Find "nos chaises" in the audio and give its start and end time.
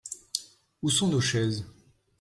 1.09-1.63